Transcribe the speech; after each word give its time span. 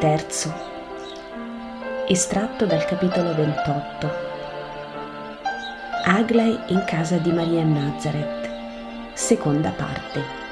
Volume. 0.00 0.64
Estratto 2.06 2.66
dal 2.66 2.84
capitolo 2.84 3.34
28. 3.34 4.10
Aglai 6.04 6.58
in 6.68 6.84
casa 6.84 7.16
di 7.16 7.32
Maria 7.32 7.64
Nazareth. 7.64 9.14
Seconda 9.14 9.70
parte. 9.70 10.44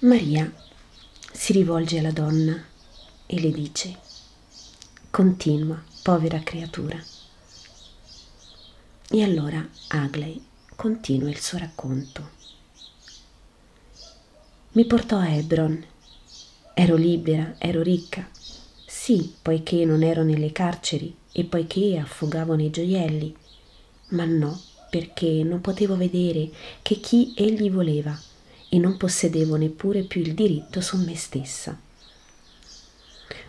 Maria 0.00 0.67
si 1.48 1.54
rivolge 1.54 1.98
alla 1.98 2.10
donna 2.10 2.62
e 3.24 3.40
le 3.40 3.50
dice, 3.50 3.96
continua, 5.08 5.82
povera 6.02 6.40
creatura. 6.40 7.02
E 9.08 9.22
allora 9.22 9.66
Agley 9.86 10.44
continua 10.76 11.30
il 11.30 11.38
suo 11.38 11.56
racconto. 11.56 12.28
Mi 14.72 14.84
portò 14.84 15.16
a 15.16 15.30
Hebron. 15.30 15.82
Ero 16.74 16.96
libera, 16.96 17.54
ero 17.56 17.80
ricca. 17.80 18.28
Sì, 18.84 19.34
poiché 19.40 19.86
non 19.86 20.02
ero 20.02 20.24
nelle 20.24 20.52
carceri 20.52 21.16
e 21.32 21.44
poiché 21.44 21.96
affogavo 21.96 22.56
nei 22.56 22.68
gioielli, 22.68 23.34
ma 24.08 24.26
no, 24.26 24.60
perché 24.90 25.42
non 25.44 25.62
potevo 25.62 25.96
vedere 25.96 26.50
che 26.82 26.96
chi 26.96 27.32
egli 27.34 27.70
voleva 27.70 28.14
e 28.68 28.78
non 28.78 28.96
possedevo 28.96 29.56
neppure 29.56 30.02
più 30.02 30.20
il 30.20 30.34
diritto 30.34 30.80
su 30.80 30.96
me 30.98 31.16
stessa. 31.16 31.78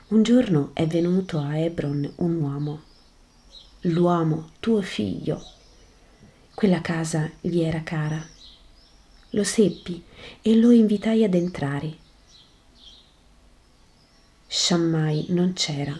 Un 0.09 0.23
giorno 0.23 0.71
è 0.73 0.87
venuto 0.87 1.39
a 1.39 1.57
Hebron 1.57 2.13
un 2.17 2.41
uomo, 2.41 2.81
l'uomo 3.81 4.51
tuo 4.59 4.81
figlio. 4.81 5.43
Quella 6.53 6.81
casa 6.81 7.29
gli 7.41 7.59
era 7.59 7.83
cara. 7.83 8.25
Lo 9.31 9.43
seppi 9.43 10.03
e 10.41 10.55
lo 10.55 10.71
invitai 10.71 11.23
ad 11.23 11.35
entrare. 11.35 11.95
Shammai 14.47 15.27
non 15.29 15.53
c'era 15.53 15.95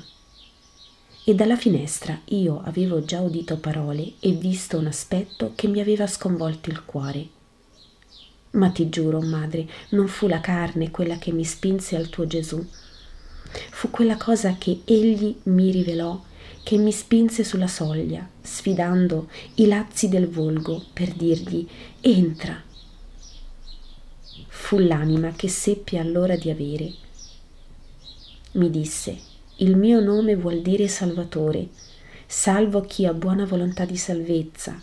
e 1.29 1.35
dalla 1.35 1.57
finestra 1.57 2.19
io 2.29 2.59
avevo 2.63 3.05
già 3.05 3.21
udito 3.21 3.57
parole 3.57 4.13
e 4.19 4.31
visto 4.31 4.79
un 4.79 4.87
aspetto 4.87 5.51
che 5.53 5.67
mi 5.67 5.79
aveva 5.79 6.07
sconvolto 6.07 6.71
il 6.71 6.83
cuore. 6.83 7.27
Ma 8.51 8.69
ti 8.69 8.89
giuro, 8.89 9.21
madre, 9.21 9.67
non 9.89 10.07
fu 10.07 10.27
la 10.27 10.39
carne 10.39 10.89
quella 10.89 11.17
che 11.17 11.31
mi 11.31 11.43
spinse 11.45 11.95
al 11.95 12.09
tuo 12.09 12.25
Gesù. 12.25 12.65
Fu 13.71 13.89
quella 13.89 14.17
cosa 14.17 14.55
che 14.57 14.81
egli 14.85 15.35
mi 15.43 15.71
rivelò 15.71 16.19
che 16.63 16.77
mi 16.77 16.91
spinse 16.91 17.43
sulla 17.43 17.67
soglia, 17.67 18.27
sfidando 18.41 19.29
i 19.55 19.67
lazzi 19.67 20.09
del 20.09 20.27
volgo 20.27 20.83
per 20.93 21.13
dirgli 21.13 21.67
entra. 22.01 22.61
Fu 24.47 24.77
l'anima 24.77 25.31
che 25.31 25.47
seppi 25.47 25.97
allora 25.97 26.35
di 26.35 26.49
avere. 26.49 26.93
Mi 28.53 28.69
disse, 28.69 29.17
il 29.57 29.75
mio 29.75 29.99
nome 29.99 30.35
vuol 30.35 30.61
dire 30.61 30.87
Salvatore, 30.87 31.69
salvo 32.25 32.81
chi 32.81 33.05
ha 33.05 33.13
buona 33.13 33.45
volontà 33.45 33.85
di 33.85 33.97
salvezza, 33.97 34.79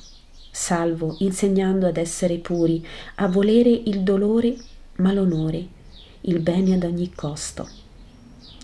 salvo 0.58 1.16
insegnando 1.18 1.86
ad 1.86 1.98
essere 1.98 2.38
puri, 2.38 2.84
a 3.16 3.28
volere 3.28 3.68
il 3.68 4.00
dolore 4.00 4.56
ma 4.96 5.12
l'onore, 5.12 5.66
il 6.22 6.40
bene 6.40 6.74
ad 6.74 6.82
ogni 6.82 7.12
costo. 7.12 7.68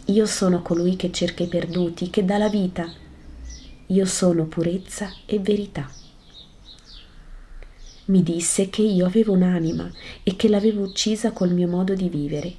Io 0.07 0.25
sono 0.25 0.63
colui 0.63 0.97
che 0.97 1.13
cerca 1.13 1.43
i 1.43 1.49
perduti, 1.49 2.09
che 2.09 2.25
dà 2.25 2.39
la 2.39 2.49
vita. 2.49 2.91
Io 3.89 4.07
sono 4.07 4.47
purezza 4.47 5.13
e 5.27 5.39
verità. 5.39 5.89
Mi 8.07 8.23
disse 8.23 8.71
che 8.71 8.81
io 8.81 9.05
avevo 9.05 9.35
un'anima 9.35 9.89
e 10.23 10.35
che 10.35 10.49
l'avevo 10.49 10.83
uccisa 10.83 11.33
col 11.33 11.53
mio 11.53 11.69
modo 11.69 11.95
di 11.95 12.09
vivere, 12.09 12.55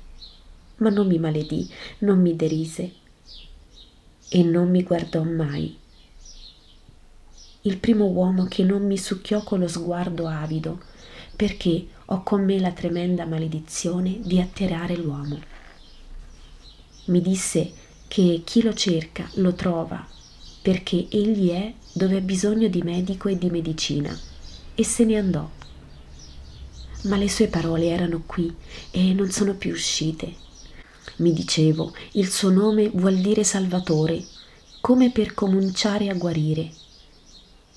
ma 0.78 0.90
non 0.90 1.08
mi 1.08 1.18
maledì, 1.18 1.68
non 2.00 2.22
mi 2.22 2.36
derise 2.36 2.92
e 4.30 4.44
non 4.44 4.70
mi 4.70 4.84
guardò 4.84 5.24
mai 5.24 5.82
il 7.66 7.78
primo 7.78 8.08
uomo 8.08 8.46
che 8.46 8.64
non 8.64 8.86
mi 8.86 8.98
succhiò 8.98 9.42
con 9.42 9.60
lo 9.60 9.70
sguardo 9.70 10.28
avido, 10.28 10.82
perché 11.34 11.88
ho 12.06 12.22
con 12.22 12.44
me 12.44 12.60
la 12.60 12.74
tremenda 12.74 13.26
maledizione 13.26 14.20
di 14.22 14.42
atterrare 14.42 14.98
l'uomo. 14.98 15.40
Mi 17.06 17.22
disse 17.22 17.72
che 18.10 18.42
chi 18.44 18.62
lo 18.62 18.74
cerca 18.74 19.30
lo 19.36 19.54
trova, 19.54 20.06
perché 20.62 21.08
egli 21.10 21.52
è 21.52 21.74
dove 21.94 22.18
ha 22.18 22.22
bisogno 22.22 22.68
di 22.68 22.82
medico 22.82 23.30
e 23.30 23.38
di 23.38 23.50
medicina, 23.50 24.18
e 24.76 24.84
se 24.84 25.06
ne 25.06 25.18
andò. 25.18 25.50
Ma 27.04 27.16
le 27.16 27.30
sue 27.30 27.48
parole 27.48 27.88
erano 27.88 28.24
qui 28.26 28.54
e 28.92 29.14
non 29.14 29.32
sono 29.32 29.56
più 29.56 29.72
uscite. 29.72 30.34
Mi 31.18 31.32
dicevo, 31.32 31.94
il 32.14 32.30
suo 32.30 32.50
nome 32.50 32.90
vuol 32.90 33.20
dire 33.20 33.46
Salvatore, 33.46 34.22
come 34.82 35.12
per 35.12 35.34
cominciare 35.34 36.10
a 36.10 36.14
guarire 36.14 36.82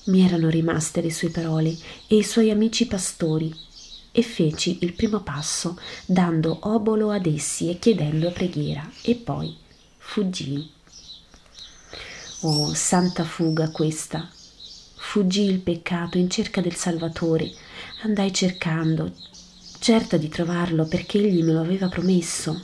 mi 0.07 0.25
erano 0.25 0.49
rimaste 0.49 1.01
le 1.01 1.13
sue 1.13 1.31
parole 1.31 1.77
e 2.07 2.17
i 2.17 2.23
suoi 2.23 2.51
amici 2.51 2.87
pastori 2.87 3.55
e 4.13 4.23
feci 4.23 4.79
il 4.81 4.95
primo 4.95 5.21
passo 5.21 5.79
dando 6.07 6.59
obolo 6.63 7.11
ad 7.11 7.27
essi 7.27 7.69
e 7.69 7.79
chiedendo 7.79 8.31
preghiera 8.31 8.89
e 9.03 9.15
poi 9.15 9.55
fuggii. 9.99 10.71
Oh, 12.43 12.73
santa 12.75 13.25
fuga 13.25 13.71
questa! 13.71 14.29
Fuggii 14.95 15.49
il 15.49 15.61
peccato 15.61 16.19
in 16.19 16.31
cerca 16.31 16.61
del 16.61 16.75
Salvatore, 16.75 17.51
andai 18.03 18.33
cercando, 18.33 19.13
certa 19.79 20.17
di 20.17 20.29
trovarlo 20.29 20.87
perché 20.87 21.19
egli 21.19 21.43
me 21.43 21.53
lo 21.53 21.61
aveva 21.61 21.89
promesso. 21.89 22.61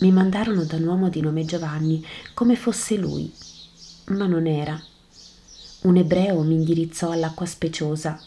Mi 0.00 0.10
mandarono 0.10 0.64
da 0.64 0.76
un 0.76 0.86
uomo 0.86 1.08
di 1.08 1.20
nome 1.20 1.44
Giovanni 1.44 2.04
come 2.34 2.56
fosse 2.56 2.96
lui, 2.96 3.32
ma 4.06 4.26
non 4.26 4.46
era 4.46 4.80
un 5.82 5.96
ebreo 5.96 6.42
mi 6.42 6.54
indirizzò 6.54 7.10
all'acqua 7.10 7.44
speciosa. 7.44 8.20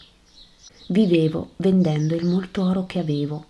Vivevo 0.88 1.52
vendendo 1.56 2.14
il 2.14 2.26
molto 2.26 2.62
oro 2.62 2.84
che 2.84 2.98
avevo. 2.98 3.46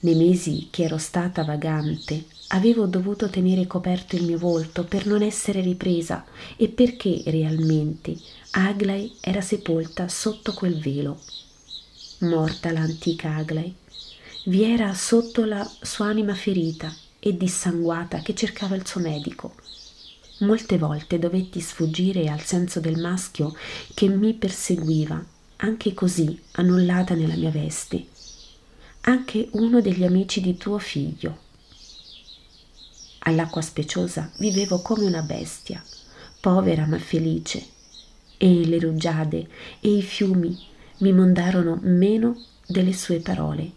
Nei 0.00 0.14
mesi 0.14 0.68
che 0.70 0.84
ero 0.84 0.96
stata 0.96 1.42
vagante, 1.42 2.26
avevo 2.48 2.86
dovuto 2.86 3.28
tenere 3.28 3.66
coperto 3.66 4.14
il 4.14 4.22
mio 4.22 4.38
volto 4.38 4.84
per 4.84 5.04
non 5.06 5.22
essere 5.22 5.60
ripresa 5.62 6.24
e 6.56 6.68
perché 6.68 7.22
realmente 7.26 8.16
Aglai 8.52 9.16
era 9.20 9.40
sepolta 9.40 10.06
sotto 10.06 10.54
quel 10.54 10.78
velo. 10.78 11.20
Morta 12.20 12.70
l'antica 12.70 13.34
Aglai, 13.34 13.74
vi 14.44 14.62
era 14.62 14.94
sotto 14.94 15.44
la 15.44 15.68
sua 15.80 16.06
anima 16.06 16.34
ferita 16.34 16.94
e 17.18 17.36
dissanguata 17.36 18.20
che 18.20 18.34
cercava 18.34 18.76
il 18.76 18.86
suo 18.86 19.00
medico 19.00 19.54
Molte 20.40 20.76
volte 20.76 21.18
dovetti 21.18 21.60
sfuggire 21.60 22.28
al 22.28 22.42
senso 22.42 22.78
del 22.78 23.00
maschio 23.00 23.56
che 23.94 24.06
mi 24.06 24.34
perseguiva, 24.34 25.24
anche 25.56 25.94
così 25.94 26.38
annullata 26.52 27.14
nella 27.14 27.36
mia 27.36 27.50
veste. 27.50 28.04
Anche 29.02 29.48
uno 29.52 29.80
degli 29.80 30.04
amici 30.04 30.42
di 30.42 30.58
tuo 30.58 30.78
figlio. 30.78 31.38
All'acqua 33.20 33.62
speciosa 33.62 34.30
vivevo 34.36 34.82
come 34.82 35.06
una 35.06 35.22
bestia, 35.22 35.82
povera 36.38 36.84
ma 36.84 36.98
felice, 36.98 37.64
e 38.36 38.66
le 38.66 38.78
rugiade 38.78 39.48
e 39.80 39.88
i 39.88 40.02
fiumi 40.02 40.54
mi 40.98 41.12
mondarono 41.14 41.78
meno 41.80 42.38
delle 42.66 42.92
sue 42.92 43.20
parole. 43.20 43.70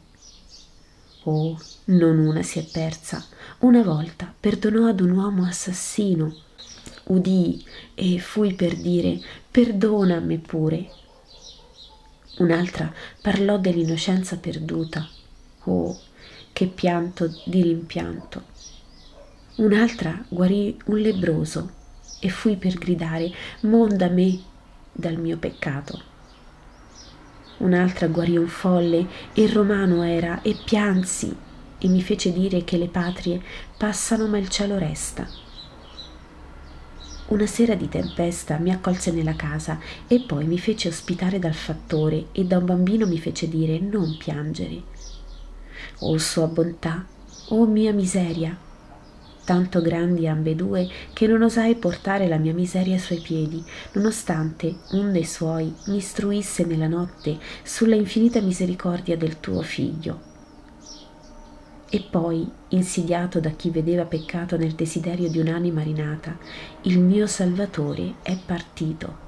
Oh, 1.23 1.57
non 1.85 2.19
una 2.19 2.43
si 2.43 2.59
è 2.59 2.65
persa. 2.65 3.25
Una 3.59 3.81
volta 3.81 4.33
perdonò 4.37 4.87
ad 4.87 4.99
un 4.99 5.11
uomo 5.11 5.45
assassino 5.45 6.47
udii 7.09 7.63
e 7.95 8.19
fui 8.19 8.53
per 8.53 8.75
dire 8.75 9.19
perdona 9.49 10.17
a 10.17 10.19
me 10.19 10.37
pure. 10.37 10.89
Un'altra 12.37 12.91
parlò 13.21 13.57
dell'innocenza 13.57 14.37
perduta. 14.37 15.07
Oh, 15.65 15.97
che 16.53 16.67
pianto 16.67 17.33
di 17.45 17.61
rimpianto. 17.61 18.43
Un'altra 19.57 20.23
guarì 20.29 20.77
un 20.85 20.99
lebroso 20.99 21.71
e 22.19 22.29
fui 22.29 22.55
per 22.55 22.75
gridare 22.75 23.31
monda 23.61 24.07
me 24.07 24.39
dal 24.91 25.17
mio 25.17 25.37
peccato. 25.37 26.01
Un'altra 27.57 28.07
guarì 28.07 28.37
un 28.37 28.47
folle 28.47 29.05
e 29.33 29.51
romano 29.51 30.03
era 30.03 30.41
e 30.41 30.55
piansi 30.63 31.35
e 31.77 31.87
mi 31.87 32.01
fece 32.01 32.31
dire 32.31 32.63
che 32.63 32.77
le 32.77 32.87
patrie 32.87 33.41
passano 33.77 34.27
ma 34.27 34.37
il 34.37 34.47
cielo 34.47 34.77
resta. 34.77 35.48
Una 37.29 37.45
sera 37.45 37.75
di 37.75 37.87
tempesta 37.87 38.57
mi 38.57 38.71
accolse 38.71 39.11
nella 39.11 39.35
casa 39.35 39.79
e 40.07 40.19
poi 40.19 40.45
mi 40.45 40.57
fece 40.57 40.87
ospitare 40.87 41.37
dal 41.37 41.53
fattore 41.53 42.29
e 42.31 42.43
da 42.43 42.57
un 42.57 42.65
bambino 42.65 43.05
mi 43.05 43.19
fece 43.19 43.47
dire 43.47 43.77
non 43.77 44.17
piangere. 44.17 44.81
O 45.99 46.17
sua 46.17 46.47
bontà, 46.47 47.05
oh 47.49 47.67
mia 47.67 47.93
miseria, 47.93 48.57
tanto 49.45 49.79
grandi 49.79 50.27
ambedue 50.27 50.89
che 51.13 51.27
non 51.27 51.43
osai 51.43 51.75
portare 51.75 52.27
la 52.27 52.37
mia 52.37 52.53
miseria 52.53 52.95
ai 52.95 52.99
suoi 52.99 53.19
piedi, 53.19 53.63
nonostante 53.93 54.77
un 54.93 55.11
dei 55.11 55.23
suoi 55.23 55.71
mi 55.85 55.97
istruisse 55.97 56.65
nella 56.65 56.87
notte 56.87 57.37
sulla 57.61 57.95
infinita 57.95 58.41
misericordia 58.41 59.15
del 59.15 59.39
tuo 59.39 59.61
figlio. 59.61 60.28
E 61.89 62.05
poi, 62.09 62.47
insidiato 62.69 63.39
da 63.39 63.49
chi 63.49 63.69
vedeva 63.69 64.05
peccato 64.05 64.57
nel 64.57 64.73
desiderio 64.73 65.29
di 65.29 65.39
un'anima 65.39 65.81
rinata, 65.81 66.37
il 66.83 66.99
mio 66.99 67.25
Salvatore 67.25 68.15
è 68.21 68.37
partito. 68.45 69.27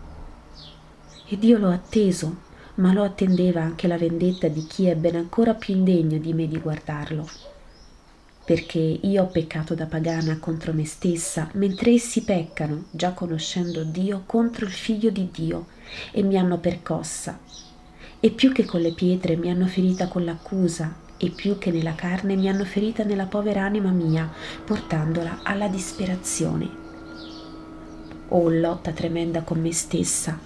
Ed 1.28 1.44
io 1.44 1.58
l'ho 1.58 1.72
atteso, 1.72 2.50
ma 2.76 2.94
lo 2.94 3.04
attendeva 3.04 3.62
anche 3.62 3.88
la 3.88 3.98
vendetta 3.98 4.48
di 4.48 4.66
chi 4.66 4.86
è 4.86 4.96
ben 4.96 5.16
ancora 5.16 5.54
più 5.54 5.76
indegno 5.76 6.18
di 6.18 6.34
me 6.34 6.48
di 6.48 6.60
guardarlo 6.60 7.50
perché 8.44 8.80
io 8.80 9.24
ho 9.24 9.28
peccato 9.28 9.76
da 9.76 9.86
pagana 9.86 10.38
contro 10.38 10.74
me 10.74 10.86
stessa, 10.86 11.50
mentre 11.54 11.92
essi 11.92 12.24
peccano, 12.24 12.86
già 12.92 13.14
conoscendo 13.14 13.84
Dio, 13.84 14.24
contro 14.26 14.66
il 14.66 14.72
figlio 14.72 15.10
di 15.10 15.30
Dio, 15.32 15.68
e 16.12 16.22
mi 16.22 16.38
hanno 16.38 16.58
percossa. 16.58 17.40
E 18.20 18.30
più 18.32 18.52
che 18.52 18.66
con 18.66 18.82
le 18.82 18.92
pietre 18.92 19.38
mi 19.38 19.50
hanno 19.50 19.68
ferita 19.68 20.10
con 20.10 20.26
l'accusa, 20.26 20.94
e 21.24 21.30
più 21.30 21.60
che 21.60 21.70
nella 21.70 21.94
carne 21.94 22.36
mi 22.36 22.50
hanno 22.50 22.66
ferita 22.66 23.04
nella 23.04 23.28
povera 23.28 23.62
anima 23.64 23.92
mia, 23.92 24.28
portandola 24.66 25.42
alla 25.44 25.68
disperazione. 25.68 26.68
Oh 28.30 28.50
lotta 28.50 28.92
tremenda 28.92 29.44
con 29.44 29.62
me 29.62 29.72
stessa, 29.72 30.40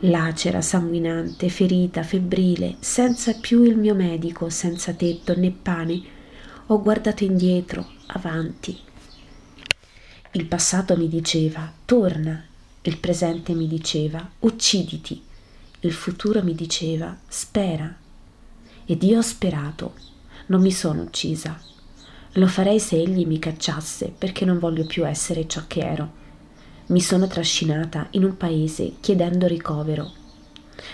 lacera, 0.00 0.62
sanguinante, 0.62 1.50
ferita, 1.50 2.02
febbrile, 2.02 2.76
senza 2.80 3.34
più 3.34 3.64
il 3.64 3.76
mio 3.76 3.94
medico, 3.94 4.48
senza 4.48 4.94
tetto 4.94 5.36
né 5.36 5.50
pane, 5.50 6.02
ho 6.68 6.80
guardato 6.80 7.22
indietro, 7.22 7.86
avanti. 8.06 8.78
Il 10.32 10.46
passato 10.46 10.96
mi 10.96 11.08
diceva 11.08 11.70
torna, 11.84 12.42
il 12.80 12.96
presente 12.96 13.52
mi 13.52 13.68
diceva 13.68 14.26
ucciditi, 14.38 15.22
il 15.80 15.92
futuro 15.92 16.42
mi 16.42 16.54
diceva 16.54 17.14
spera. 17.28 17.94
Ed 18.86 19.02
io 19.02 19.18
ho 19.18 19.22
sperato, 19.22 20.12
non 20.46 20.60
mi 20.60 20.72
sono 20.72 21.02
uccisa. 21.02 21.58
Lo 22.32 22.46
farei 22.46 22.80
se 22.80 22.96
egli 22.96 23.26
mi 23.26 23.38
cacciasse 23.38 24.12
perché 24.16 24.44
non 24.44 24.58
voglio 24.58 24.84
più 24.84 25.06
essere 25.06 25.46
ciò 25.46 25.62
che 25.66 25.80
ero. 25.80 26.22
Mi 26.86 27.00
sono 27.00 27.26
trascinata 27.26 28.08
in 28.10 28.24
un 28.24 28.36
paese 28.36 28.94
chiedendo 29.00 29.46
ricovero, 29.46 30.12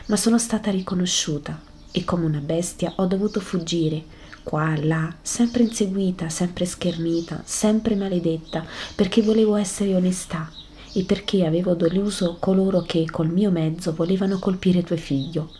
ma 0.07 0.17
sono 0.17 0.39
stata 0.39 0.71
riconosciuta 0.71 1.61
e 1.91 2.05
come 2.05 2.27
una 2.27 2.39
bestia 2.39 2.93
ho 2.97 3.07
dovuto 3.07 3.41
fuggire 3.41 4.19
qua, 4.43 4.75
là, 4.77 5.15
sempre 5.23 5.63
inseguita, 5.63 6.29
sempre 6.29 6.65
schernita, 6.65 7.43
sempre 7.45 7.95
maledetta, 7.95 8.65
perché 8.95 9.23
volevo 9.23 9.57
essere 9.57 9.95
onestà 9.95 10.51
e 10.93 11.05
perché 11.05 11.47
avevo 11.47 11.75
deluso 11.75 12.37
coloro 12.39 12.83
che 12.83 13.07
col 13.11 13.29
mio 13.29 13.51
mezzo 13.51 13.95
volevano 13.95 14.39
colpire 14.39 14.83
tuo 14.83 14.97
figlio. 14.97 15.51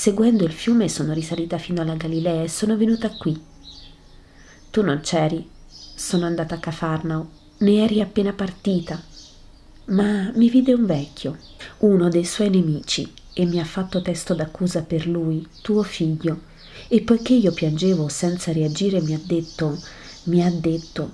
Seguendo 0.00 0.44
il 0.44 0.52
fiume 0.52 0.88
sono 0.88 1.12
risalita 1.12 1.58
fino 1.58 1.82
alla 1.82 1.96
Galilea 1.96 2.44
e 2.44 2.48
sono 2.48 2.76
venuta 2.76 3.10
qui. 3.10 3.36
Tu 4.70 4.80
non 4.80 5.00
c'eri, 5.00 5.44
sono 5.66 6.24
andata 6.24 6.54
a 6.54 6.60
Cafarnao, 6.60 7.28
ne 7.58 7.82
eri 7.82 8.00
appena 8.00 8.32
partita, 8.32 9.02
ma 9.86 10.30
mi 10.36 10.48
vide 10.50 10.72
un 10.72 10.86
vecchio, 10.86 11.36
uno 11.78 12.08
dei 12.08 12.24
suoi 12.24 12.48
nemici, 12.48 13.12
e 13.32 13.44
mi 13.44 13.58
ha 13.58 13.64
fatto 13.64 14.00
testo 14.00 14.34
d'accusa 14.34 14.82
per 14.82 15.08
lui, 15.08 15.44
tuo 15.62 15.82
figlio, 15.82 16.42
e 16.86 17.00
poiché 17.00 17.34
io 17.34 17.50
piangevo 17.50 18.06
senza 18.06 18.52
reagire 18.52 19.00
mi 19.00 19.14
ha 19.14 19.20
detto, 19.20 19.76
mi 20.26 20.44
ha 20.44 20.50
detto, 20.52 21.10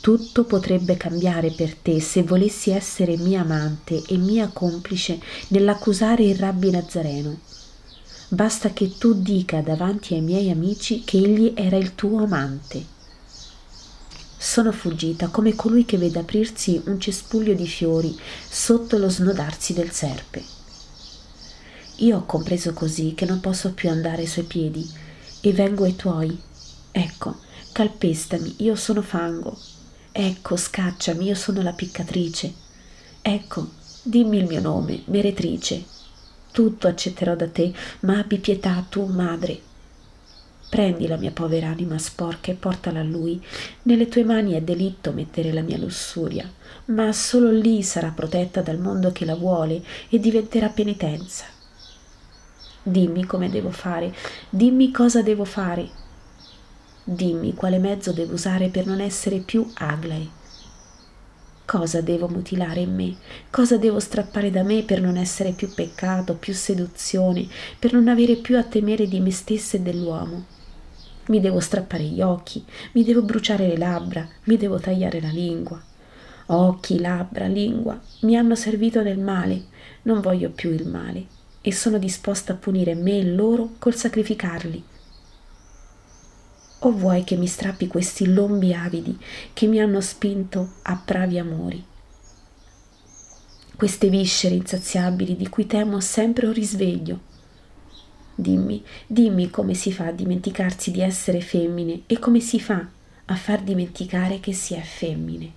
tutto 0.00 0.42
potrebbe 0.42 0.96
cambiare 0.96 1.52
per 1.52 1.76
te 1.76 2.00
se 2.00 2.24
volessi 2.24 2.72
essere 2.72 3.16
mia 3.16 3.42
amante 3.42 4.02
e 4.08 4.16
mia 4.16 4.50
complice 4.52 5.20
nell'accusare 5.50 6.24
il 6.24 6.34
rabbi 6.34 6.70
Nazareno. 6.70 7.38
Basta 8.32 8.70
che 8.70 8.96
tu 8.96 9.12
dica 9.12 9.60
davanti 9.60 10.14
ai 10.14 10.22
miei 10.22 10.50
amici 10.50 11.04
che 11.04 11.18
egli 11.18 11.52
era 11.54 11.76
il 11.76 11.94
tuo 11.94 12.22
amante. 12.22 12.82
Sono 14.38 14.72
fuggita 14.72 15.28
come 15.28 15.54
colui 15.54 15.84
che 15.84 15.98
vede 15.98 16.20
aprirsi 16.20 16.80
un 16.86 16.98
cespuglio 16.98 17.52
di 17.52 17.66
fiori 17.66 18.18
sotto 18.48 18.96
lo 18.96 19.10
snodarsi 19.10 19.74
del 19.74 19.90
serpe. 19.90 20.42
Io 21.96 22.16
ho 22.16 22.24
compreso 22.24 22.72
così 22.72 23.12
che 23.14 23.26
non 23.26 23.38
posso 23.40 23.74
più 23.74 23.90
andare 23.90 24.22
ai 24.22 24.26
suoi 24.26 24.46
piedi 24.46 24.90
e 25.42 25.52
vengo 25.52 25.84
ai 25.84 25.94
tuoi. 25.94 26.34
Ecco, 26.90 27.36
calpestami, 27.70 28.54
io 28.60 28.76
sono 28.76 29.02
fango. 29.02 29.58
Ecco, 30.10 30.56
scacciami, 30.56 31.26
io 31.26 31.34
sono 31.34 31.60
la 31.60 31.74
piccatrice. 31.74 32.50
Ecco, 33.20 33.68
dimmi 34.02 34.38
il 34.38 34.46
mio 34.46 34.62
nome, 34.62 35.02
meretrice. 35.04 35.91
Tutto 36.52 36.86
accetterò 36.86 37.34
da 37.34 37.48
te, 37.48 37.72
ma 38.00 38.18
abbi 38.18 38.38
pietà 38.38 38.84
tu, 38.88 39.06
madre. 39.06 39.60
Prendi 40.68 41.06
la 41.06 41.16
mia 41.16 41.30
povera 41.30 41.68
anima 41.68 41.98
sporca 41.98 42.50
e 42.50 42.54
portala 42.54 43.00
a 43.00 43.04
lui. 43.04 43.42
Nelle 43.82 44.08
tue 44.08 44.24
mani 44.24 44.52
è 44.52 44.62
delitto 44.62 45.12
mettere 45.12 45.52
la 45.52 45.60
mia 45.60 45.78
lussuria, 45.78 46.50
ma 46.86 47.12
solo 47.12 47.50
lì 47.50 47.82
sarà 47.82 48.08
protetta 48.14 48.62
dal 48.62 48.78
mondo 48.78 49.12
che 49.12 49.24
la 49.24 49.34
vuole 49.34 49.82
e 50.08 50.18
diventerà 50.18 50.68
penitenza. 50.68 51.44
Dimmi 52.82 53.26
come 53.26 53.48
devo 53.48 53.70
fare, 53.70 54.14
dimmi 54.48 54.90
cosa 54.90 55.22
devo 55.22 55.44
fare. 55.44 55.88
Dimmi 57.04 57.54
quale 57.54 57.78
mezzo 57.78 58.12
devo 58.12 58.34
usare 58.34 58.68
per 58.68 58.86
non 58.86 59.00
essere 59.00 59.38
più 59.38 59.70
Aglai. 59.74 60.30
Cosa 61.64 62.00
devo 62.00 62.28
mutilare 62.28 62.80
in 62.80 62.94
me? 62.94 63.16
Cosa 63.48 63.76
devo 63.76 64.00
strappare 64.00 64.50
da 64.50 64.62
me 64.62 64.82
per 64.82 65.00
non 65.00 65.16
essere 65.16 65.52
più 65.52 65.72
peccato, 65.72 66.34
più 66.34 66.52
seduzione, 66.52 67.46
per 67.78 67.92
non 67.92 68.08
avere 68.08 68.36
più 68.36 68.58
a 68.58 68.64
temere 68.64 69.06
di 69.06 69.20
me 69.20 69.30
stessa 69.30 69.76
e 69.76 69.80
dell'uomo? 69.80 70.44
Mi 71.26 71.40
devo 71.40 71.60
strappare 71.60 72.02
gli 72.02 72.20
occhi, 72.20 72.64
mi 72.92 73.04
devo 73.04 73.22
bruciare 73.22 73.68
le 73.68 73.78
labbra, 73.78 74.28
mi 74.44 74.56
devo 74.56 74.78
tagliare 74.78 75.20
la 75.20 75.30
lingua. 75.30 75.80
Occhi, 76.46 76.98
labbra, 76.98 77.46
lingua 77.46 77.98
mi 78.20 78.36
hanno 78.36 78.56
servito 78.56 79.02
nel 79.02 79.18
male, 79.18 79.66
non 80.02 80.20
voglio 80.20 80.50
più 80.50 80.70
il 80.70 80.86
male 80.86 81.26
e 81.62 81.72
sono 81.72 81.96
disposta 81.96 82.52
a 82.52 82.56
punire 82.56 82.94
me 82.94 83.18
e 83.18 83.24
loro 83.24 83.74
col 83.78 83.94
sacrificarli. 83.94 84.84
O 86.84 86.90
vuoi 86.90 87.22
che 87.22 87.36
mi 87.36 87.46
strappi 87.46 87.86
questi 87.86 88.32
lombi 88.32 88.74
avidi 88.74 89.16
che 89.52 89.66
mi 89.66 89.80
hanno 89.80 90.00
spinto 90.00 90.74
a 90.82 91.00
bravi 91.04 91.38
amori? 91.38 91.84
Queste 93.76 94.08
viscere 94.08 94.56
insaziabili 94.56 95.36
di 95.36 95.48
cui 95.48 95.66
temo 95.66 96.00
sempre 96.00 96.46
un 96.46 96.52
risveglio. 96.52 97.20
Dimmi, 98.34 98.84
dimmi 99.06 99.48
come 99.50 99.74
si 99.74 99.92
fa 99.92 100.06
a 100.06 100.12
dimenticarsi 100.12 100.90
di 100.90 101.00
essere 101.00 101.40
femmine 101.40 102.02
e 102.06 102.18
come 102.18 102.40
si 102.40 102.58
fa 102.58 102.84
a 103.26 103.34
far 103.36 103.62
dimenticare 103.62 104.40
che 104.40 104.52
si 104.52 104.74
è 104.74 104.80
femmine. 104.80 105.52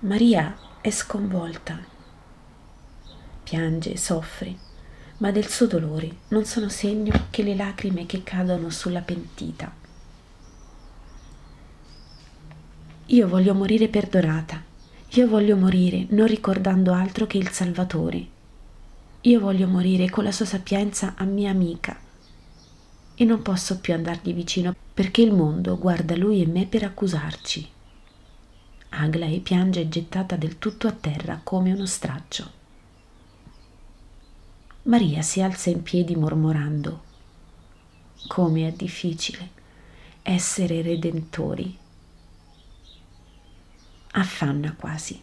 Maria 0.00 0.56
è 0.80 0.90
sconvolta 0.90 1.92
piange, 3.42 3.96
soffre, 3.96 4.56
ma 5.18 5.30
del 5.30 5.48
suo 5.48 5.66
dolore 5.66 6.16
non 6.28 6.44
sono 6.44 6.68
segno 6.68 7.26
che 7.30 7.42
le 7.42 7.54
lacrime 7.54 8.06
che 8.06 8.22
cadono 8.22 8.70
sulla 8.70 9.00
pentita. 9.00 9.72
Io 13.06 13.28
voglio 13.28 13.54
morire 13.54 13.88
perdonata, 13.88 14.62
io 15.10 15.28
voglio 15.28 15.56
morire 15.56 16.06
non 16.10 16.26
ricordando 16.26 16.92
altro 16.92 17.26
che 17.26 17.38
il 17.38 17.48
Salvatore. 17.50 18.26
Io 19.20 19.40
voglio 19.40 19.68
morire 19.68 20.10
con 20.10 20.24
la 20.24 20.32
sua 20.32 20.44
sapienza 20.44 21.14
a 21.16 21.24
mia 21.24 21.50
amica. 21.50 21.96
E 23.14 23.24
non 23.24 23.40
posso 23.40 23.78
più 23.78 23.94
andargli 23.94 24.34
vicino 24.34 24.74
perché 24.92 25.22
il 25.22 25.32
mondo 25.32 25.78
guarda 25.78 26.16
lui 26.16 26.42
e 26.42 26.46
me 26.46 26.66
per 26.66 26.82
accusarci. 26.82 27.70
Aglae 28.88 29.38
piange 29.38 29.88
gettata 29.88 30.36
del 30.36 30.58
tutto 30.58 30.88
a 30.88 30.92
terra 30.92 31.40
come 31.42 31.72
uno 31.72 31.86
straccio. 31.86 32.62
Maria 34.86 35.22
si 35.22 35.40
alza 35.40 35.70
in 35.70 35.82
piedi 35.82 36.14
mormorando. 36.14 37.02
Come 38.26 38.68
è 38.68 38.72
difficile 38.72 39.50
essere 40.20 40.82
redentori. 40.82 41.74
Affanna 44.12 44.74
quasi. 44.74 45.22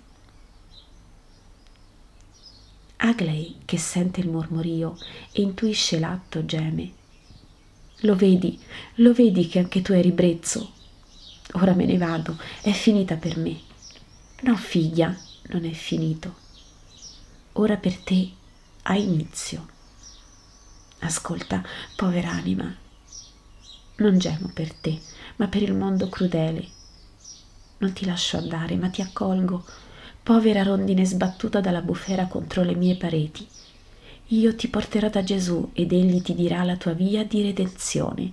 Agley, 2.97 3.57
che 3.65 3.77
sente 3.77 4.19
il 4.19 4.29
mormorio 4.29 4.97
e 5.31 5.43
intuisce 5.43 5.99
l'atto, 5.99 6.43
geme. 6.43 6.91
Lo 7.99 8.15
vedi, 8.15 8.59
lo 8.95 9.13
vedi 9.13 9.47
che 9.47 9.59
anche 9.59 9.83
tu 9.83 9.91
hai 9.91 10.01
ribrezzo. 10.01 10.71
Ora 11.53 11.75
me 11.75 11.85
ne 11.85 11.97
vado, 11.97 12.35
è 12.61 12.71
finita 12.71 13.15
per 13.15 13.37
me. 13.37 13.59
No, 14.41 14.55
figlia, 14.55 15.15
non 15.49 15.65
è 15.65 15.71
finito. 15.71 16.35
Ora 17.53 17.77
per 17.77 17.95
te 17.97 18.39
ha 18.83 18.95
inizio. 18.95 19.67
Ascolta, 20.99 21.63
povera 21.95 22.29
anima, 22.29 22.75
non 23.97 24.17
gemo 24.17 24.49
per 24.53 24.73
te, 24.73 24.99
ma 25.37 25.47
per 25.47 25.61
il 25.61 25.73
mondo 25.73 26.09
crudele. 26.09 26.67
Non 27.77 27.93
ti 27.93 28.05
lascio 28.05 28.37
andare, 28.37 28.75
ma 28.75 28.89
ti 28.89 29.01
accolgo, 29.01 29.63
povera 30.23 30.63
rondine 30.63 31.05
sbattuta 31.05 31.59
dalla 31.61 31.81
bufera 31.81 32.27
contro 32.27 32.63
le 32.63 32.75
mie 32.75 32.95
pareti. 32.95 33.47
Io 34.27 34.55
ti 34.55 34.67
porterò 34.69 35.09
da 35.09 35.23
Gesù 35.23 35.69
ed 35.73 35.91
egli 35.91 36.21
ti 36.21 36.33
dirà 36.33 36.63
la 36.63 36.77
tua 36.77 36.93
via 36.93 37.23
di 37.25 37.41
redenzione. 37.41 38.31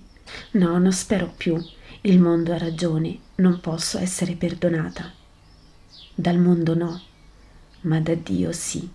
No, 0.51 0.77
non 0.77 0.93
spero 0.93 1.31
più. 1.35 1.63
Il 2.01 2.19
mondo 2.19 2.53
ha 2.53 2.57
ragione, 2.57 3.19
non 3.35 3.59
posso 3.59 3.97
essere 3.97 4.35
perdonata. 4.35 5.11
Dal 6.15 6.37
mondo 6.37 6.75
no, 6.75 7.01
ma 7.81 7.99
da 7.99 8.15
Dio 8.15 8.51
sì. 8.51 8.89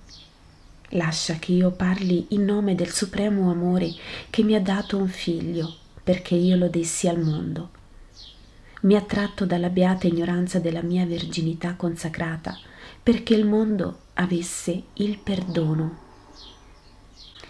Lascia 0.97 1.35
che 1.41 1.51
io 1.51 1.73
parli 1.73 2.27
in 2.31 2.45
nome 2.45 2.77
del 2.77 2.93
supremo 2.93 3.51
amore 3.51 3.93
che 4.31 4.45
mi 4.45 4.55
ha 4.55 4.61
dato 4.61 4.97
un 4.97 5.09
figlio 5.09 5.75
perché 6.05 6.37
io 6.37 6.57
lo 6.57 6.69
dessi 6.69 7.09
al 7.09 7.19
mondo. 7.19 7.71
Mi 8.83 8.95
ha 8.95 9.01
tratto 9.01 9.45
dalla 9.45 9.71
beata 9.71 10.07
ignoranza 10.07 10.61
della 10.61 10.83
mia 10.83 11.05
verginità 11.05 11.75
consacrata 11.75 12.57
perché 13.03 13.35
il 13.35 13.45
mondo 13.45 14.03
avesse 14.15 14.85
il 14.95 15.19
perdono. 15.19 15.99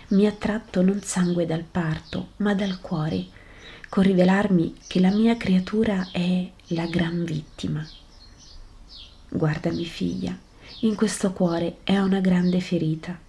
Mi 0.09 0.27
ha 0.27 0.33
tratto 0.33 0.81
non 0.81 1.03
sangue 1.03 1.45
dal 1.45 1.65
parto, 1.65 2.29
ma 2.37 2.55
dal 2.55 2.81
cuore, 2.81 3.27
con 3.91 4.05
rivelarmi 4.05 4.77
che 4.87 5.01
la 5.01 5.11
mia 5.11 5.37
creatura 5.37 6.09
è 6.13 6.51
la 6.69 6.87
gran 6.87 7.25
vittima. 7.25 7.87
Guardami 9.29 9.85
figlia, 9.85 10.35
in 10.81 10.95
questo 10.95 11.33
cuore 11.33 11.79
è 11.85 11.99
una 11.99 12.21
grande 12.21 12.61
ferita. 12.61 13.24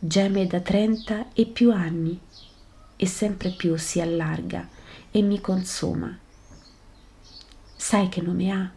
Geme 0.00 0.46
da 0.46 0.60
trenta 0.60 1.26
e 1.32 1.44
più 1.44 1.72
anni 1.72 2.16
e 2.94 3.04
sempre 3.04 3.50
più 3.50 3.76
si 3.76 4.00
allarga 4.00 4.68
e 5.10 5.22
mi 5.22 5.40
consuma. 5.40 6.16
Sai 7.74 8.08
che 8.08 8.20
nome 8.20 8.50
ha? 8.52 8.70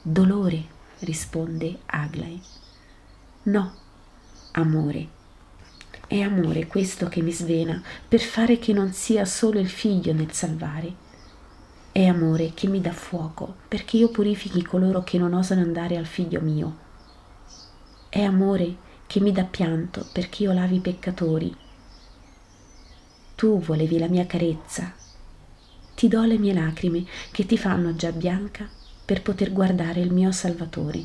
Dolore, 0.00 0.64
risponde 1.00 1.80
Aglai. 1.84 2.40
No, 3.42 3.74
amore. 4.52 5.08
È 6.06 6.18
amore 6.22 6.66
questo 6.66 7.08
che 7.08 7.20
mi 7.20 7.32
svena 7.32 7.82
per 8.08 8.20
fare 8.20 8.58
che 8.58 8.72
non 8.72 8.94
sia 8.94 9.26
solo 9.26 9.58
il 9.58 9.68
figlio 9.68 10.14
nel 10.14 10.32
salvare. 10.32 10.94
È 11.92 12.06
amore 12.06 12.52
che 12.54 12.66
mi 12.66 12.80
dà 12.80 12.92
fuoco 12.92 13.56
perché 13.68 13.98
io 13.98 14.08
purifichi 14.08 14.62
coloro 14.62 15.02
che 15.02 15.18
non 15.18 15.34
osano 15.34 15.60
andare 15.60 15.98
al 15.98 16.06
figlio 16.06 16.40
mio. 16.40 16.84
È 18.08 18.22
amore 18.22 18.84
che 19.06 19.20
mi 19.20 19.32
dà 19.32 19.44
pianto 19.44 20.06
perché 20.12 20.42
io 20.42 20.52
lavi 20.52 20.76
i 20.76 20.80
peccatori 20.80 21.56
tu 23.36 23.60
volevi 23.60 23.98
la 23.98 24.08
mia 24.08 24.24
carezza. 24.24 24.94
Ti 25.94 26.08
do 26.08 26.24
le 26.24 26.38
mie 26.38 26.54
lacrime 26.54 27.04
che 27.30 27.44
ti 27.44 27.58
fanno 27.58 27.94
già 27.94 28.10
bianca 28.10 28.66
per 29.04 29.20
poter 29.20 29.52
guardare 29.52 30.00
il 30.00 30.10
mio 30.10 30.32
Salvatore. 30.32 31.04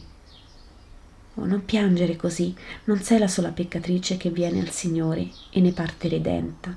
Oh, 1.36 1.46
non 1.46 1.66
piangere 1.66 2.16
così, 2.16 2.56
non 2.86 3.02
sei 3.02 3.20
la 3.20 3.28
sola 3.28 3.50
peccatrice 3.50 4.16
che 4.16 4.30
viene 4.30 4.62
al 4.62 4.70
Signore 4.70 5.30
e 5.50 5.60
ne 5.60 5.74
parte 5.74 6.08
redenta. 6.08 6.74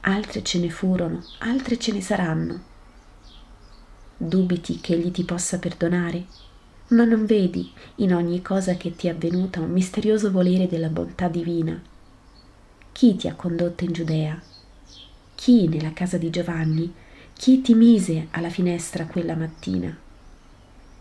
Altre 0.00 0.42
ce 0.42 0.58
ne 0.60 0.70
furono, 0.70 1.22
altre 1.40 1.78
ce 1.78 1.92
ne 1.92 2.00
saranno. 2.00 2.62
Dubiti 4.16 4.80
che 4.80 4.94
Egli 4.94 5.10
ti 5.10 5.24
possa 5.24 5.58
perdonare? 5.58 6.24
Ma 6.88 7.02
non 7.02 7.26
vedi 7.26 7.68
in 7.96 8.14
ogni 8.14 8.40
cosa 8.42 8.76
che 8.76 8.94
ti 8.94 9.08
è 9.08 9.10
avvenuta 9.10 9.58
un 9.58 9.72
misterioso 9.72 10.30
volere 10.30 10.68
della 10.68 10.88
bontà 10.88 11.26
divina? 11.26 11.82
Chi 12.92 13.16
ti 13.16 13.26
ha 13.26 13.34
condotto 13.34 13.82
in 13.82 13.90
Giudea? 13.90 14.40
Chi 15.34 15.66
nella 15.66 15.92
casa 15.92 16.16
di 16.16 16.30
Giovanni? 16.30 16.92
Chi 17.32 17.60
ti 17.60 17.74
mise 17.74 18.28
alla 18.30 18.50
finestra 18.50 19.06
quella 19.06 19.34
mattina? 19.34 19.94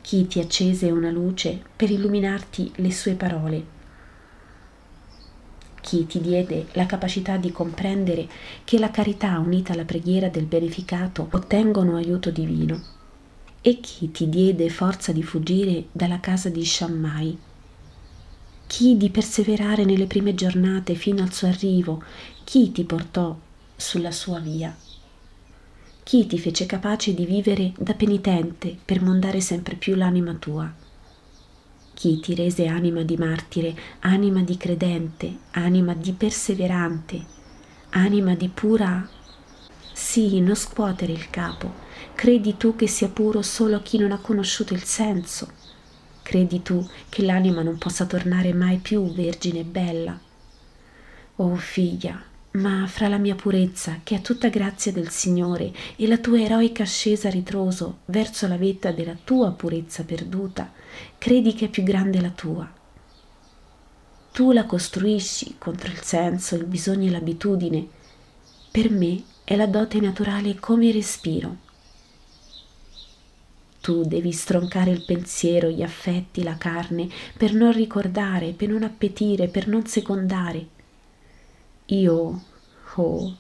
Chi 0.02 0.26
ti 0.26 0.40
accese 0.40 0.90
una 0.90 1.12
luce 1.12 1.62
per 1.76 1.92
illuminarti 1.92 2.72
le 2.78 2.92
sue 2.92 3.14
parole? 3.14 3.66
Chi 5.82 6.08
ti 6.08 6.20
diede 6.20 6.66
la 6.72 6.88
capacità 6.88 7.38
di 7.38 7.52
comprendere 7.52 8.28
che 8.64 8.80
la 8.80 8.90
carità 8.90 9.38
unita 9.38 9.74
alla 9.74 9.86
preghiera 9.86 10.30
del 10.30 10.46
beneficato 10.46 11.28
ottengono 11.32 11.96
aiuto 11.96 12.32
divino? 12.32 12.95
E 13.68 13.80
chi 13.80 14.12
ti 14.12 14.30
diede 14.30 14.70
forza 14.70 15.12
di 15.12 15.24
fuggire 15.24 15.86
dalla 15.92 16.20
casa 16.20 16.50
di 16.50 16.64
Shammai? 16.64 17.36
Chi 18.68 18.96
di 18.96 19.10
perseverare 19.10 19.86
nelle 19.86 20.06
prime 20.06 20.36
giornate 20.36 20.94
fino 20.94 21.24
al 21.24 21.34
suo 21.34 21.48
arrivo? 21.48 22.04
Chi 22.44 22.72
ti 22.72 22.84
portò 22.84 23.36
sulla 23.76 24.12
sua 24.12 24.38
via. 24.38 24.78
Chi 26.04 26.28
ti 26.28 26.38
fece 26.38 26.68
capace 26.68 27.16
di 27.16 27.26
vivere 27.26 27.74
da 27.80 27.96
penitente 27.96 28.78
per 28.86 29.02
mondare 29.02 29.42
sempre 29.42 29.74
più 29.74 29.96
l'anima 29.96 30.36
tua? 30.36 30.72
Chi 31.96 32.20
ti 32.20 32.36
rese 32.36 32.68
anima 32.68 33.02
di 33.02 33.18
martire, 33.18 33.76
anima 34.02 34.44
di 34.44 34.58
credente, 34.58 35.38
anima 35.54 35.96
di 35.96 36.12
perseverante, 36.12 37.26
anima 37.90 38.36
di 38.36 38.48
pura... 38.48 39.10
Sì, 39.98 40.42
non 40.42 40.56
scuotere 40.56 41.14
il 41.14 41.30
capo. 41.30 41.72
Credi 42.16 42.58
tu 42.58 42.76
che 42.76 42.86
sia 42.86 43.08
puro 43.08 43.42
solo 43.42 43.82
chi 43.82 43.98
non 43.98 44.12
ha 44.12 44.20
conosciuto 44.20 44.74
il 44.74 44.84
senso? 44.84 45.48
Credi 46.22 46.62
tu 46.62 46.86
che 47.08 47.24
l'anima 47.24 47.62
non 47.62 47.78
possa 47.78 48.06
tornare 48.06 48.54
mai 48.54 48.80
più 48.80 49.10
vergine 49.14 49.60
e 49.60 49.64
bella? 49.64 50.20
Oh 51.38 51.56
figlia, 51.56 52.22
ma 52.52 52.86
fra 52.88 53.08
la 53.08 53.18
mia 53.18 53.36
purezza, 53.36 54.02
che 54.04 54.18
è 54.18 54.22
tutta 54.22 54.50
grazia 54.50 54.92
del 54.92 55.12
Signore, 55.12 55.72
e 55.96 56.08
la 56.08 56.18
tua 56.18 56.42
eroica 56.42 56.84
ascesa 56.84 57.30
a 57.30 57.32
ritroso 57.32 58.00
verso 58.08 58.50
la 58.50 58.58
vetta 58.58 58.92
della 58.92 59.16
tua 59.24 59.52
purezza 59.52 60.04
perduta, 60.04 60.74
credi 61.18 61.54
che 61.54 61.66
è 61.66 61.70
più 61.70 61.84
grande 61.84 62.20
la 62.20 62.32
tua. 62.32 62.70
Tu 64.34 64.52
la 64.52 64.66
costruisci 64.66 65.56
contro 65.58 65.90
il 65.90 66.02
senso, 66.02 66.56
il 66.56 66.66
bisogno 66.66 67.08
e 67.08 67.12
l'abitudine. 67.12 67.88
Per 68.70 68.92
me 68.92 69.24
è 69.46 69.56
la 69.56 69.68
dote 69.68 70.02
naturale 70.02 70.56
come 70.60 70.92
respiro. 70.92 71.56
Tu 73.80 74.04
devi 74.04 74.34
stroncare 74.34 74.92
il 74.92 75.06
pensiero, 75.06 75.70
gli 75.70 75.84
affetti, 75.84 76.44
la 76.44 76.58
carne, 76.58 77.08
per 77.38 77.54
non 77.54 77.72
ricordare, 77.72 78.52
per 78.52 78.68
non 78.68 78.84
appetire, 78.84 79.48
per 79.48 79.68
non 79.68 79.86
secondare 79.86 80.74
io, 81.90 82.42
oh, 82.96 83.38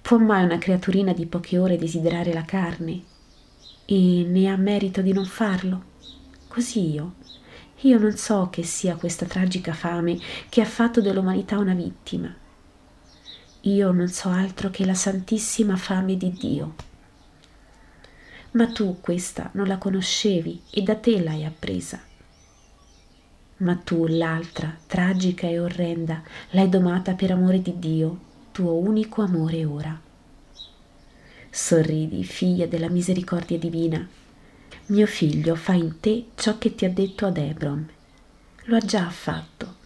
può 0.00 0.16
mai 0.16 0.44
una 0.44 0.56
creaturina 0.56 1.12
di 1.12 1.26
poche 1.26 1.58
ore 1.58 1.76
desiderare 1.76 2.32
la 2.32 2.44
carne? 2.44 3.02
E 3.84 4.24
ne 4.26 4.48
ha 4.48 4.56
merito 4.56 5.02
di 5.02 5.12
non 5.12 5.26
farlo? 5.26 5.82
Così 6.48 6.92
io. 6.92 7.16
Io 7.80 7.98
non 7.98 8.16
so 8.16 8.48
che 8.50 8.62
sia 8.62 8.96
questa 8.96 9.26
tragica 9.26 9.74
fame 9.74 10.18
che 10.48 10.62
ha 10.62 10.64
fatto 10.64 11.02
dell'umanità 11.02 11.58
una 11.58 11.74
vittima. 11.74 12.34
Io 13.66 13.92
non 13.92 14.08
so 14.08 14.30
altro 14.30 14.70
che 14.70 14.84
la 14.84 14.94
santissima 14.94 15.76
fame 15.76 16.16
di 16.16 16.32
Dio. 16.32 16.74
Ma 18.52 18.66
tu 18.66 18.98
questa 19.00 19.50
non 19.52 19.68
la 19.68 19.78
conoscevi 19.78 20.62
e 20.70 20.82
da 20.82 20.96
te 20.96 21.22
l'hai 21.22 21.44
appresa 21.44 22.00
ma 23.58 23.74
tu 23.76 24.06
l'altra, 24.06 24.76
tragica 24.86 25.46
e 25.46 25.58
orrenda, 25.58 26.22
l'hai 26.50 26.68
domata 26.68 27.14
per 27.14 27.30
amore 27.30 27.62
di 27.62 27.78
Dio, 27.78 28.18
tuo 28.52 28.74
unico 28.74 29.22
amore 29.22 29.64
ora. 29.64 29.98
Sorridi, 31.48 32.22
figlia 32.24 32.66
della 32.66 32.90
misericordia 32.90 33.56
divina. 33.56 34.06
Mio 34.86 35.06
figlio 35.06 35.54
fa 35.54 35.72
in 35.72 36.00
te 36.00 36.26
ciò 36.34 36.58
che 36.58 36.74
ti 36.74 36.84
ha 36.84 36.90
detto 36.90 37.24
ad 37.24 37.38
Ebron. 37.38 37.88
Lo 38.64 38.76
ha 38.76 38.80
già 38.80 39.08
fatto. 39.08 39.84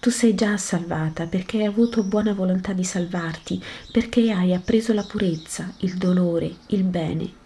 Tu 0.00 0.10
sei 0.10 0.34
già 0.34 0.56
salvata 0.56 1.26
perché 1.26 1.58
hai 1.58 1.66
avuto 1.66 2.02
buona 2.02 2.32
volontà 2.32 2.72
di 2.72 2.84
salvarti, 2.84 3.62
perché 3.92 4.32
hai 4.32 4.54
appreso 4.54 4.92
la 4.92 5.04
purezza, 5.04 5.72
il 5.78 5.96
dolore, 5.96 6.56
il 6.68 6.84
bene 6.84 7.38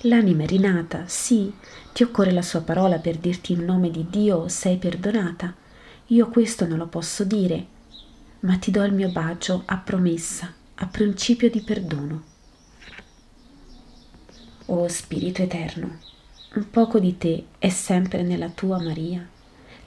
L'anima 0.00 0.42
è 0.42 0.46
rinata, 0.46 1.04
sì, 1.06 1.52
ti 1.92 2.02
occorre 2.02 2.30
la 2.30 2.42
sua 2.42 2.60
parola 2.60 2.98
per 2.98 3.16
dirti 3.16 3.54
in 3.54 3.64
nome 3.64 3.90
di 3.90 4.06
Dio 4.10 4.46
sei 4.46 4.76
perdonata. 4.76 5.54
Io 6.08 6.28
questo 6.28 6.66
non 6.66 6.78
lo 6.78 6.86
posso 6.86 7.24
dire, 7.24 7.66
ma 8.40 8.56
ti 8.58 8.70
do 8.70 8.84
il 8.84 8.92
mio 8.92 9.10
bacio 9.10 9.62
a 9.64 9.78
promessa, 9.78 10.52
a 10.74 10.86
principio 10.86 11.50
di 11.50 11.60
perdono. 11.60 12.22
O 14.66 14.82
oh, 14.82 14.88
Spirito 14.88 15.42
Eterno, 15.42 15.98
un 16.54 16.70
poco 16.70 17.00
di 17.00 17.16
te 17.16 17.46
è 17.58 17.70
sempre 17.70 18.22
nella 18.22 18.50
tua 18.50 18.80
Maria. 18.80 19.26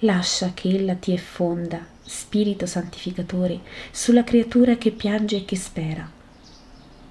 Lascia 0.04 0.52
che 0.54 0.70
ella 0.70 0.96
ti 0.96 1.12
effonda, 1.12 1.86
Spirito 2.02 2.66
Santificatore, 2.66 3.60
sulla 3.92 4.24
creatura 4.24 4.78
che 4.78 4.92
piange 4.92 5.36
e 5.36 5.46
che 5.46 5.58
spera. 5.58 6.10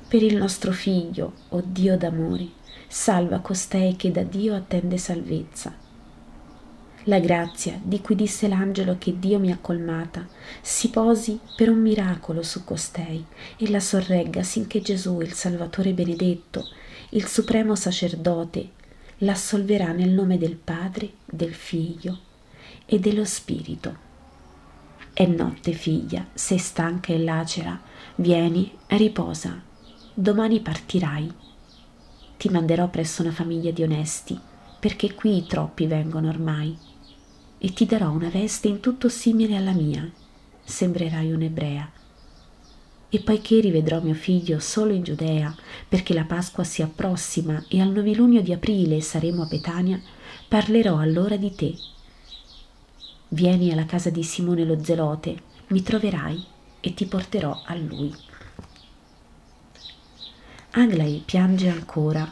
Per 0.09 0.23
il 0.23 0.35
nostro 0.37 0.73
Figlio, 0.73 1.35
o 1.51 1.59
oh 1.59 1.63
Dio 1.67 1.99
d'amore, 1.99 2.49
salva 2.87 3.41
costei 3.41 3.95
che 3.97 4.11
da 4.11 4.23
Dio 4.23 4.55
attende 4.55 4.97
salvezza. 4.97 5.75
La 7.05 7.19
grazia 7.19 7.79
di 7.83 8.01
cui 8.01 8.15
disse 8.15 8.49
l'angelo 8.49 8.97
che 8.99 9.19
Dio 9.19 9.39
mi 9.39 9.53
ha 9.53 9.59
colmata 9.61 10.27
si 10.63 10.89
posi 10.89 11.39
per 11.57 11.69
un 11.69 11.83
miracolo 11.83 12.43
su 12.43 12.65
costei 12.65 13.23
e 13.59 13.69
la 13.69 13.81
sorregga 13.81 14.43
sinché 14.43 14.81
Gesù, 14.81 15.21
il 15.21 15.35
Salvatore 15.35 15.93
benedetto, 15.93 16.67
il 17.11 17.27
supremo 17.27 17.75
sacerdote, 17.75 18.71
l'assolverà 19.19 19.93
nel 19.93 20.09
nome 20.09 20.39
del 20.39 20.57
Padre, 20.57 21.11
del 21.27 21.53
Figlio 21.53 22.21
e 22.91 22.99
dello 22.99 23.27
Spirito. 23.27 24.07
È 25.13 25.27
notte, 25.27 25.73
figlia, 25.73 26.27
sei 26.33 26.57
stanca 26.57 27.13
e 27.13 27.23
lacera, 27.23 27.79
vieni, 28.15 28.73
riposa, 28.87 29.61
domani 30.15 30.61
partirai. 30.61 31.31
Ti 32.39 32.49
manderò 32.49 32.89
presso 32.89 33.21
una 33.21 33.33
famiglia 33.33 33.71
di 33.73 33.83
onesti, 33.83 34.41
perché 34.81 35.13
qui 35.13 35.45
troppi 35.47 35.87
vengono 35.87 36.29
ormai, 36.29 36.75
e 37.59 37.73
ti 37.75 37.85
darò 37.85 38.11
una 38.11 38.31
veste 38.31 38.69
in 38.69 38.81
tutto 38.81 39.11
simile 39.11 39.57
alla 39.57 39.73
mia, 39.73 40.11
sembrerai 40.65 41.31
un'ebrea. 41.31 41.91
E 43.11 43.21
poiché 43.21 43.61
rivedrò 43.61 44.01
mio 44.01 44.15
figlio 44.15 44.61
solo 44.61 44.93
in 44.95 45.03
Giudea, 45.03 45.55
perché 45.87 46.15
la 46.15 46.25
Pasqua 46.25 46.65
si 46.65 46.81
approssima 46.81 47.65
e 47.69 47.83
al 47.83 47.91
novilunio 47.91 48.41
di 48.41 48.53
aprile 48.53 49.01
saremo 49.03 49.43
a 49.43 49.47
Betania, 49.47 50.01
parlerò 50.47 50.99
allora 50.99 51.37
di 51.37 51.55
te. 51.55 51.75
Vieni 53.31 53.71
alla 53.71 53.85
casa 53.85 54.09
di 54.09 54.23
Simone 54.23 54.65
lo 54.65 54.83
Zelote, 54.83 55.37
mi 55.69 55.83
troverai 55.83 56.45
e 56.81 56.95
ti 56.95 57.05
porterò 57.05 57.63
a 57.67 57.75
lui. 57.75 58.15
Aglai 60.71 61.23
piange 61.25 61.69
ancora, 61.69 62.31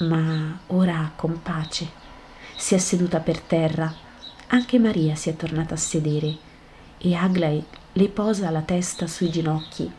ma 0.00 0.60
ora 0.68 1.12
con 1.14 1.42
pace. 1.42 2.02
Si 2.56 2.74
è 2.74 2.78
seduta 2.78 3.20
per 3.20 3.40
terra, 3.40 3.92
anche 4.48 4.78
Maria 4.78 5.14
si 5.14 5.28
è 5.28 5.36
tornata 5.36 5.74
a 5.74 5.78
sedere 5.78 6.36
e 6.98 7.14
Aglai 7.14 7.62
le 7.92 8.08
posa 8.08 8.48
la 8.50 8.62
testa 8.62 9.06
sui 9.06 9.30
ginocchi 9.30 9.90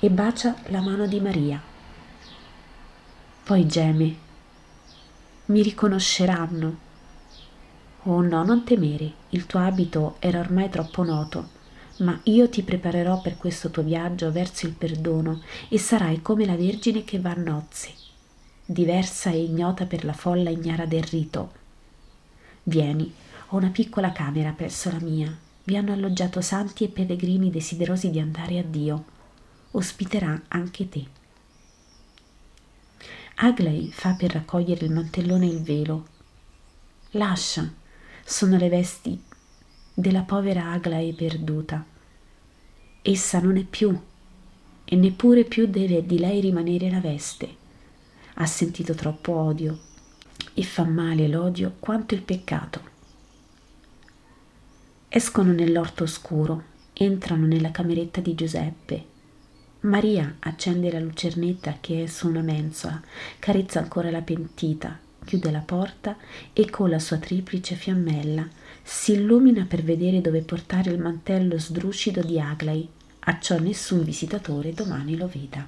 e 0.00 0.10
bacia 0.10 0.56
la 0.68 0.80
mano 0.80 1.06
di 1.06 1.20
Maria. 1.20 1.60
Poi 3.42 3.66
geme. 3.66 4.16
Mi 5.46 5.62
riconosceranno. 5.62 6.83
Oh 8.06 8.20
no, 8.20 8.44
non 8.44 8.64
temere, 8.64 9.12
il 9.30 9.46
tuo 9.46 9.60
abito 9.60 10.16
era 10.18 10.38
ormai 10.38 10.68
troppo 10.68 11.02
noto, 11.02 11.48
ma 11.98 12.20
io 12.24 12.50
ti 12.50 12.62
preparerò 12.62 13.22
per 13.22 13.38
questo 13.38 13.70
tuo 13.70 13.82
viaggio 13.82 14.30
verso 14.30 14.66
il 14.66 14.72
perdono 14.72 15.40
e 15.70 15.78
sarai 15.78 16.20
come 16.20 16.44
la 16.44 16.54
Vergine 16.54 17.02
che 17.02 17.18
va 17.18 17.30
a 17.30 17.34
nozze, 17.34 17.94
diversa 18.64 19.30
e 19.30 19.42
ignota 19.42 19.86
per 19.86 20.04
la 20.04 20.12
folla 20.12 20.50
ignara 20.50 20.84
del 20.84 21.02
rito. 21.02 21.52
Vieni, 22.64 23.10
ho 23.48 23.56
una 23.56 23.70
piccola 23.70 24.12
camera 24.12 24.52
presso 24.52 24.90
la 24.90 25.00
mia, 25.00 25.34
vi 25.64 25.76
hanno 25.76 25.94
alloggiato 25.94 26.42
santi 26.42 26.84
e 26.84 26.88
pellegrini 26.88 27.50
desiderosi 27.50 28.10
di 28.10 28.20
andare 28.20 28.58
a 28.58 28.62
Dio. 28.62 29.04
Ospiterà 29.70 30.42
anche 30.48 30.88
te. 30.90 31.06
Aglai 33.36 33.90
fa 33.90 34.12
per 34.12 34.32
raccogliere 34.32 34.84
il 34.84 34.92
mantellone 34.92 35.46
e 35.46 35.48
il 35.48 35.62
velo. 35.62 36.06
Lascia, 37.12 37.82
sono 38.26 38.56
le 38.56 38.70
vesti 38.70 39.22
della 39.92 40.22
povera 40.22 40.70
Aglai 40.70 41.12
perduta. 41.12 41.84
Essa 43.02 43.38
non 43.38 43.58
è 43.58 43.64
più, 43.64 43.96
e 44.84 44.96
neppure 44.96 45.44
più 45.44 45.66
deve 45.66 46.04
di 46.06 46.18
lei 46.18 46.40
rimanere 46.40 46.90
la 46.90 47.00
veste. 47.00 47.56
Ha 48.34 48.46
sentito 48.46 48.94
troppo 48.94 49.34
odio, 49.34 49.78
e 50.54 50.62
fa 50.62 50.84
male 50.84 51.28
l'odio 51.28 51.74
quanto 51.78 52.14
il 52.14 52.22
peccato. 52.22 52.80
Escono 55.08 55.52
nell'orto 55.52 56.04
oscuro, 56.04 56.62
entrano 56.94 57.46
nella 57.46 57.70
cameretta 57.70 58.20
di 58.20 58.34
Giuseppe. 58.34 59.04
Maria 59.80 60.36
accende 60.40 60.90
la 60.90 60.98
lucernetta 60.98 61.76
che 61.78 62.04
è 62.04 62.06
su 62.06 62.26
una 62.26 62.40
mensola, 62.40 63.00
carezza 63.38 63.80
ancora 63.80 64.10
la 64.10 64.22
pentita, 64.22 64.98
chiude 65.24 65.50
la 65.50 65.60
porta 65.60 66.16
e 66.52 66.70
con 66.70 66.90
la 66.90 66.98
sua 66.98 67.16
triplice 67.16 67.74
fiammella 67.74 68.46
si 68.82 69.12
illumina 69.12 69.64
per 69.66 69.82
vedere 69.82 70.20
dove 70.20 70.42
portare 70.42 70.90
il 70.90 71.00
mantello 71.00 71.58
sdrucido 71.58 72.22
di 72.22 72.38
Aglai, 72.38 72.86
a 73.20 73.38
ciò 73.40 73.58
nessun 73.58 74.04
visitatore 74.04 74.74
domani 74.74 75.16
lo 75.16 75.26
veda. 75.26 75.66